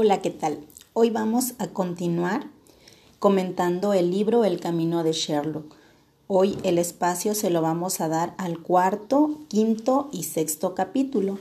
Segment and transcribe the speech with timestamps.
[0.00, 0.60] Hola, ¿qué tal?
[0.92, 2.46] Hoy vamos a continuar
[3.18, 5.74] comentando el libro El Camino de Sherlock.
[6.28, 11.40] Hoy el espacio se lo vamos a dar al cuarto, quinto y sexto capítulo.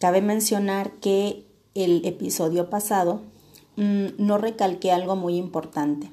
[0.00, 1.44] Cabe mencionar que
[1.76, 3.20] el episodio pasado
[3.76, 6.10] mmm, no recalqué algo muy importante.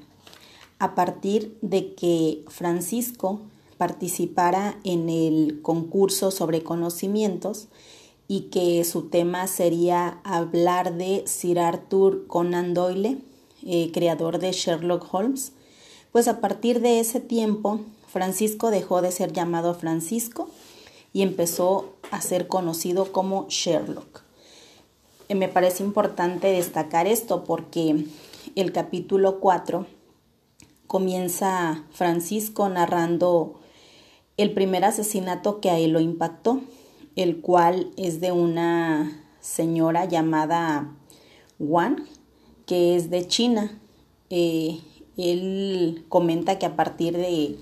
[0.78, 3.40] A partir de que Francisco
[3.76, 7.66] participara en el concurso sobre conocimientos,
[8.30, 13.18] y que su tema sería hablar de Sir Arthur Conan Doyle,
[13.66, 15.50] eh, creador de Sherlock Holmes.
[16.12, 20.48] Pues a partir de ese tiempo, Francisco dejó de ser llamado Francisco
[21.12, 24.22] y empezó a ser conocido como Sherlock.
[25.28, 28.04] Eh, me parece importante destacar esto porque
[28.54, 29.86] el capítulo 4
[30.86, 33.58] comienza Francisco narrando
[34.36, 36.60] el primer asesinato que a él lo impactó
[37.16, 40.94] el cual es de una señora llamada
[41.58, 42.04] Wang,
[42.66, 43.78] que es de China.
[44.30, 44.80] Eh,
[45.16, 47.56] él comenta que a partir de,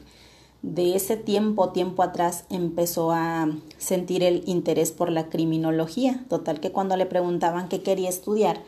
[0.63, 6.25] de ese tiempo, tiempo atrás, empezó a sentir el interés por la criminología.
[6.29, 8.63] Total que cuando le preguntaban qué quería estudiar,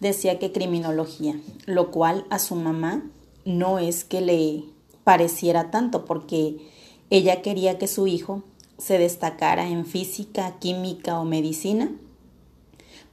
[0.00, 3.10] decía que criminología, lo cual a su mamá
[3.44, 4.64] no es que le
[5.04, 6.56] pareciera tanto, porque
[7.10, 8.42] ella quería que su hijo
[8.78, 11.92] se destacara en física, química o medicina,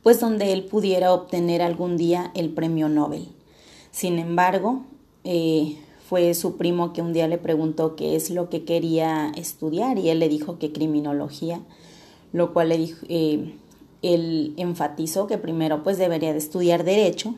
[0.03, 3.27] pues donde él pudiera obtener algún día el premio Nobel.
[3.91, 4.83] Sin embargo,
[5.23, 9.97] eh, fue su primo que un día le preguntó qué es lo que quería estudiar
[9.97, 11.61] y él le dijo que criminología,
[12.33, 13.55] lo cual le dijo, eh,
[14.01, 17.35] él enfatizó que primero pues debería de estudiar derecho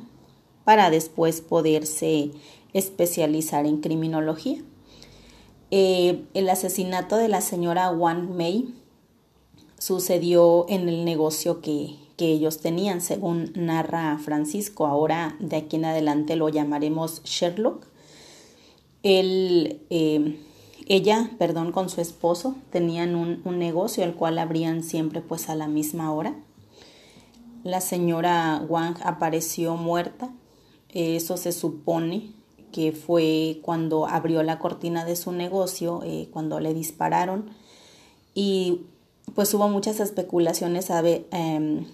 [0.63, 2.31] para después poderse
[2.73, 4.63] especializar en criminología.
[5.71, 8.73] Eh, el asesinato de la señora Wang Mei
[9.79, 14.85] sucedió en el negocio que, ellos tenían, según narra Francisco.
[14.87, 17.85] Ahora de aquí en adelante lo llamaremos Sherlock.
[19.03, 20.39] Eh,
[20.87, 25.55] ella, perdón, con su esposo tenían un, un, negocio al cual abrían siempre pues a
[25.55, 26.33] la misma hora.
[27.65, 30.29] La señora Wang apareció muerta.
[30.93, 32.31] Eso se supone
[32.73, 37.51] que fue cuando abrió la cortina de su negocio, eh, cuando le dispararon
[38.33, 38.81] y
[39.35, 41.85] pues hubo muchas especulaciones em,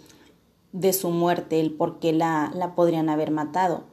[0.72, 3.84] de su muerte, el por qué la, la podrían haber matado.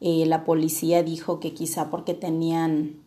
[0.00, 3.00] Eh, la policía dijo que quizá porque tenían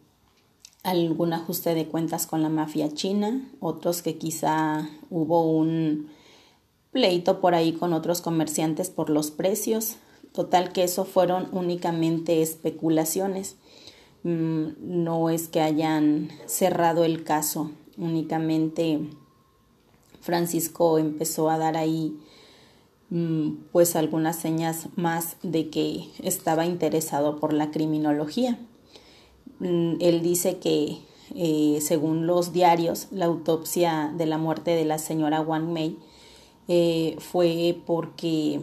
[0.83, 6.09] algún ajuste de cuentas con la mafia china, otros que quizá hubo un
[6.91, 9.97] pleito por ahí con otros comerciantes por los precios,
[10.33, 13.57] Total que eso fueron únicamente especulaciones.
[14.23, 18.99] Mm, no es que hayan cerrado el caso, únicamente
[20.21, 22.17] Francisco empezó a dar ahí
[23.09, 28.59] mm, pues algunas señas más de que estaba interesado por la criminología.
[29.59, 30.99] Mm, él dice que
[31.35, 35.97] eh, según los diarios, la autopsia de la muerte de la señora Wang Mei
[36.67, 38.61] eh, fue porque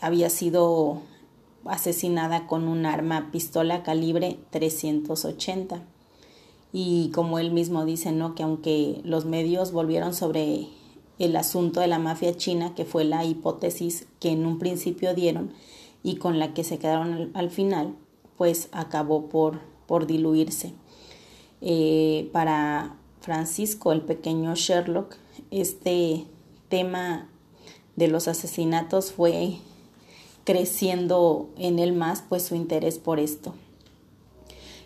[0.00, 1.02] había sido
[1.64, 5.82] asesinada con un arma pistola calibre 380.
[6.72, 8.34] Y como él mismo dice, ¿no?
[8.34, 10.68] Que aunque los medios volvieron sobre
[11.18, 15.52] el asunto de la mafia china, que fue la hipótesis que en un principio dieron
[16.02, 17.94] y con la que se quedaron al, final,
[18.38, 20.72] pues acabó por, por diluirse.
[21.60, 25.16] Eh, para Francisco, el pequeño Sherlock,
[25.50, 26.24] este
[26.70, 27.28] tema
[27.96, 29.58] de los asesinatos fue
[30.44, 33.54] creciendo en él más pues su interés por esto.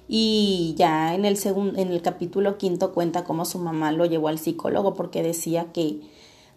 [0.07, 4.29] Y ya en el, segundo, en el capítulo quinto cuenta cómo su mamá lo llevó
[4.29, 6.01] al psicólogo porque decía que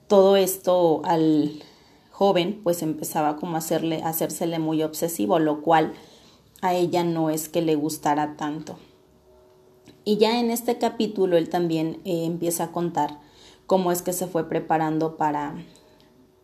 [0.07, 1.63] todo esto al
[2.12, 5.94] joven pues empezaba como a hacerle, hacérsele muy obsesivo, lo cual
[6.62, 8.78] a ella no es que le gustara tanto.
[10.03, 13.19] Y ya en este capítulo él también eh, empieza a contar
[13.66, 15.56] cómo es que se fue preparando para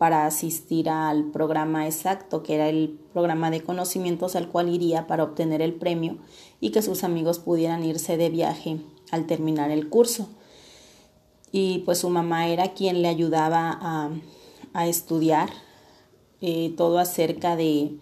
[0.04, 5.24] para asistir al programa exacto, que era el programa de conocimientos al cual iría para
[5.24, 6.18] obtener el premio
[6.60, 10.28] y que sus amigos pudieran irse de viaje al terminar el curso.
[11.54, 13.80] Y pues su mamá era quien le ayudaba
[14.74, 15.50] a, estudiar
[16.42, 17.96] eh, todo acerca de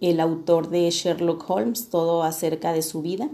[0.00, 3.30] el autor de Sherlock Holmes, todo acerca de su vida.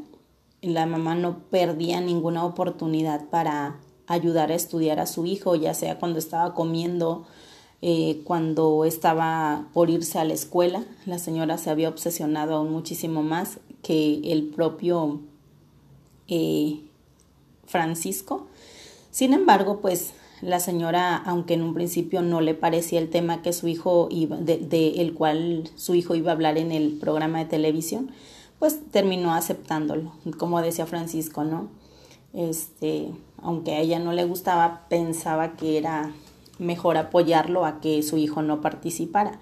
[0.61, 5.99] La mamá no perdía ninguna oportunidad para ayudar a estudiar a su hijo, ya sea
[5.99, 7.27] cuando estaba comiendo
[7.83, 13.23] eh, cuando estaba por irse a la escuela, la señora se había obsesionado aún muchísimo
[13.23, 15.21] más que el propio
[16.29, 16.81] eh,
[17.67, 18.47] Francisco.
[19.11, 23.53] Sin embargo, pues la señora, aunque en un principio no le parecía el tema que
[23.53, 27.39] su hijo iba, de, de, el cual su hijo iba a hablar en el programa
[27.39, 28.11] de televisión,
[28.59, 31.69] pues terminó aceptándolo, como decía Francisco, ¿no?
[32.33, 36.13] Este, aunque a ella no le gustaba, pensaba que era
[36.59, 39.39] mejor apoyarlo a que su hijo no participara.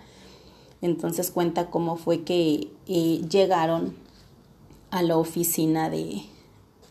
[0.83, 3.95] Entonces cuenta cómo fue que eh, llegaron
[4.91, 6.23] a la oficina de,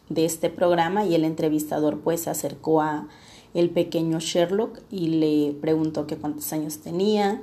[0.09, 3.07] de este programa y el entrevistador pues se acercó a
[3.53, 7.41] el pequeño Sherlock y le preguntó que cuántos años tenía,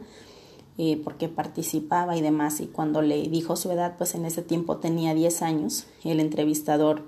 [0.78, 2.60] eh, por qué participaba y demás.
[2.60, 7.02] Y cuando le dijo su edad, pues en ese tiempo tenía 10 años, el entrevistador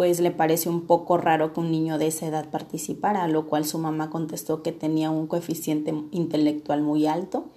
[0.00, 3.46] pues le pareció un poco raro que un niño de esa edad participara, a lo
[3.46, 7.50] cual su mamá contestó que tenía un coeficiente intelectual muy alto.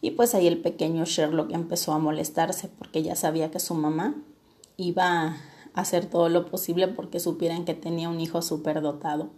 [0.00, 4.14] Y pues ahí el pequeño Sherlock empezó a molestarse porque ya sabía que su mamá
[4.76, 5.36] iba
[5.74, 9.30] hacer todo lo posible porque supieran que tenía un hijo superdotado.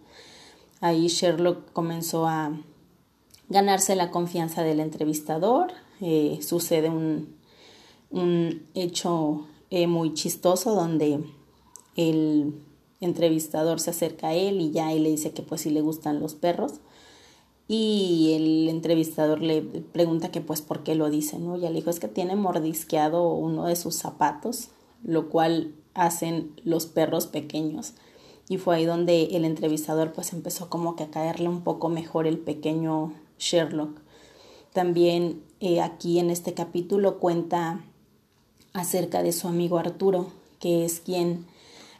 [0.79, 2.55] Ahí Sherlock comenzó a
[3.49, 5.71] ganarse la confianza del entrevistador.
[6.01, 7.35] Eh, sucede un,
[8.11, 11.19] un hecho eh, muy chistoso donde
[11.95, 12.53] el
[13.01, 16.19] entrevistador se acerca a él y ya él le dice que pues sí le gustan
[16.19, 16.79] los perros
[17.67, 21.57] y el entrevistador le pregunta que pues por qué lo dice, ¿no?
[21.57, 24.69] Ya le dijo es que tiene mordisqueado uno de sus zapatos,
[25.03, 27.93] lo cual hacen los perros pequeños.
[28.49, 32.27] Y fue ahí donde el entrevistador pues empezó como que a caerle un poco mejor
[32.27, 34.01] el pequeño Sherlock.
[34.73, 37.79] También eh, aquí en este capítulo cuenta
[38.73, 40.27] acerca de su amigo Arturo,
[40.59, 41.45] que es quien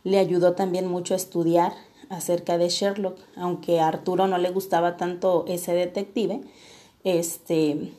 [0.04, 1.74] le ayudó también mucho a estudiar
[2.10, 6.42] acerca de Sherlock, aunque a Arturo no le gustaba tanto ese detective,
[7.04, 7.94] este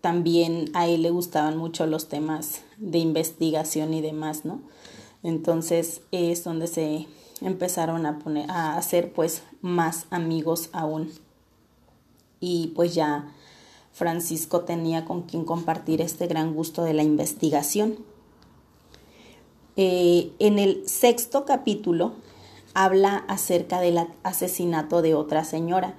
[0.00, 4.60] también a él le gustaban mucho los temas de investigación y demás, ¿no?
[5.22, 7.06] Entonces es donde se
[7.40, 11.10] empezaron a poner a hacer pues más amigos aún.
[12.40, 13.28] Y pues ya
[13.92, 17.98] Francisco tenía con quien compartir este gran gusto de la investigación.
[19.80, 22.14] Eh, en el sexto capítulo
[22.74, 25.94] habla acerca del asesinato de otra señora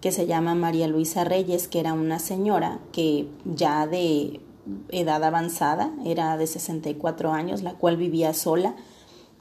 [0.00, 4.40] que se llama María Luisa Reyes, que era una señora que ya de
[4.88, 8.76] edad avanzada, era de 64 años, la cual vivía sola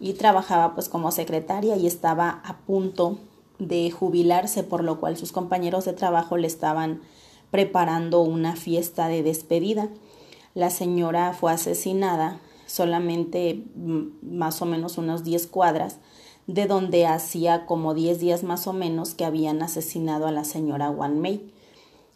[0.01, 3.19] y trabajaba pues como secretaria y estaba a punto
[3.57, 7.03] de jubilarse, por lo cual sus compañeros de trabajo le estaban
[7.51, 9.87] preparando una fiesta de despedida.
[10.55, 15.97] La señora fue asesinada solamente mm, más o menos unos 10 cuadras
[16.45, 20.89] de donde hacía como 10 días más o menos que habían asesinado a la señora
[20.89, 21.51] Wan Mei.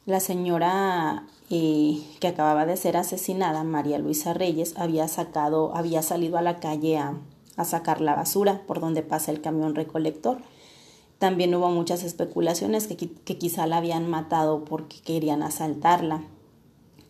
[0.06, 6.38] La señora eh, que acababa de ser asesinada, María Luisa Reyes, había sacado, había salido
[6.38, 7.18] a la calle a,
[7.58, 10.40] a sacar la basura por donde pasa el camión recolector.
[11.20, 16.24] También hubo muchas especulaciones que, que quizá la habían matado porque querían asaltarla.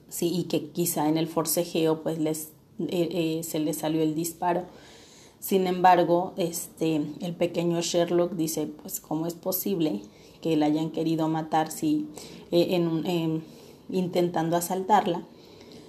[0.10, 2.50] Sí, y que quizá en el forcejeo pues les,
[2.80, 3.10] eh,
[3.40, 4.64] eh, se les salió el disparo.
[5.40, 10.02] Sin embargo, este, el pequeño Sherlock dice, pues, ¿cómo es posible
[10.42, 12.08] que la hayan querido matar si,
[12.52, 13.44] eh, en,
[13.90, 15.24] intentando asaltarla?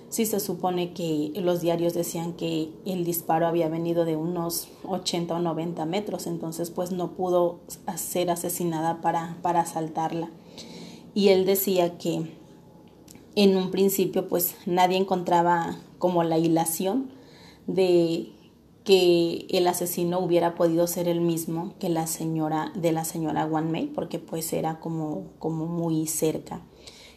[0.08, 5.34] Si se supone que los diarios decían que el disparo había venido de unos 80
[5.34, 7.60] o 90 metros, entonces pues no pudo
[7.96, 10.30] ser asesinada para, para asaltarla.
[11.14, 12.30] Y él decía que
[13.34, 17.10] en un principio pues nadie encontraba como la hilación
[17.66, 18.32] de
[18.84, 23.70] que el asesino hubiera podido ser el mismo que la señora de la señora Wan
[23.70, 26.60] Mei porque pues era como, como muy cerca.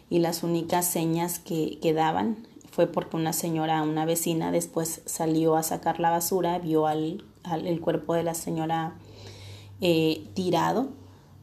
[0.08, 5.64] Y las únicas señas que, daban fue porque una señora, una vecina después salió a
[5.64, 7.24] sacar la basura, vio al,
[7.64, 8.94] el cuerpo de la señora
[9.80, 10.90] eh, tirado,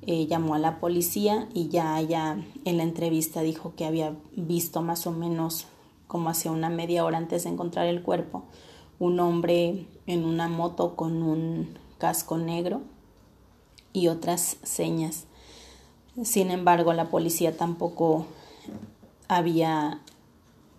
[0.07, 4.81] eh, llamó a la policía y ya ella en la entrevista dijo que había visto
[4.81, 5.67] más o menos
[6.07, 8.43] como hacia una media hora antes de encontrar el cuerpo
[8.99, 12.81] un hombre en una moto con un casco negro
[13.91, 15.25] y otras señas.
[16.23, 18.25] Sin embargo, la policía tampoco
[19.27, 20.01] había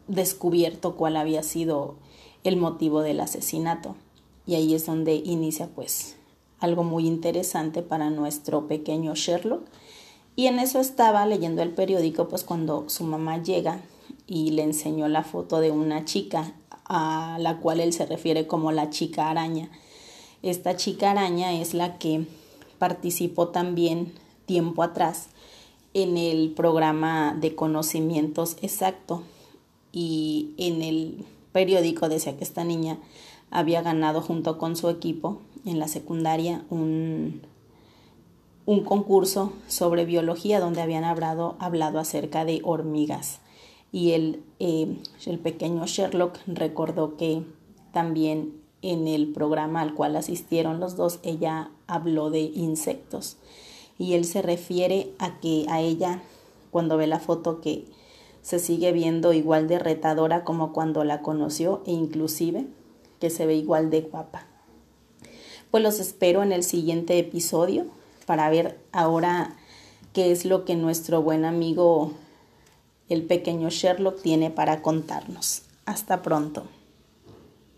[0.08, 1.96] descubierto cuál había sido
[2.44, 3.96] el motivo del asesinato.
[4.46, 6.16] Y ahí es donde inicia pues
[6.60, 9.62] algo muy interesante para nuestro pequeño Sherlock.
[10.36, 13.80] Y en eso estaba leyendo el periódico pues cuando su mamá llega
[14.26, 16.54] y le enseñó la foto de una chica
[16.86, 19.70] a la cual él se refiere como la chica araña.
[20.42, 22.26] Esta chica araña es la que
[22.78, 24.12] participó también
[24.46, 25.28] tiempo atrás
[25.94, 29.22] en el programa de conocimientos exacto
[29.92, 32.98] y en el periódico decía que esta niña
[33.50, 37.42] había ganado junto con su equipo en la secundaria un,
[38.66, 43.40] un concurso sobre biología donde habían hablado, hablado acerca de hormigas.
[43.92, 47.44] Y el, eh, el pequeño Sherlock recordó que
[47.92, 53.38] también en el programa al cual asistieron los dos, ella habló de insectos.
[53.98, 56.22] Y él se refiere a que a ella,
[56.70, 57.86] cuando ve la foto, que
[58.42, 62.66] se sigue viendo igual de retadora como cuando la conoció e inclusive
[63.20, 64.46] que se ve igual de guapa.
[65.74, 67.86] Pues los espero en el siguiente episodio
[68.26, 69.56] para ver ahora
[70.12, 72.12] qué es lo que nuestro buen amigo
[73.08, 75.62] el pequeño Sherlock tiene para contarnos.
[75.84, 76.68] Hasta pronto.